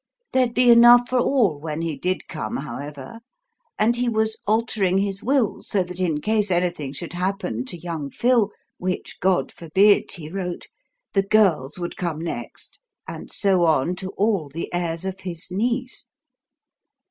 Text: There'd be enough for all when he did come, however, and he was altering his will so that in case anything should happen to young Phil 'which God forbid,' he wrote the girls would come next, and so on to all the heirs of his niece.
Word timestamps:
There'd 0.33 0.55
be 0.55 0.71
enough 0.71 1.07
for 1.07 1.19
all 1.19 1.59
when 1.59 1.81
he 1.83 1.95
did 1.95 2.27
come, 2.27 2.57
however, 2.57 3.19
and 3.77 3.97
he 3.97 4.09
was 4.09 4.35
altering 4.47 4.97
his 4.97 5.21
will 5.21 5.61
so 5.61 5.83
that 5.83 5.99
in 5.99 6.21
case 6.21 6.49
anything 6.49 6.91
should 6.91 7.13
happen 7.13 7.65
to 7.65 7.77
young 7.77 8.09
Phil 8.09 8.49
'which 8.79 9.19
God 9.19 9.51
forbid,' 9.51 10.13
he 10.13 10.27
wrote 10.27 10.65
the 11.13 11.21
girls 11.21 11.77
would 11.77 11.97
come 11.97 12.17
next, 12.19 12.79
and 13.07 13.31
so 13.31 13.63
on 13.67 13.95
to 13.97 14.09
all 14.17 14.49
the 14.51 14.73
heirs 14.73 15.05
of 15.05 15.19
his 15.19 15.51
niece. 15.51 16.07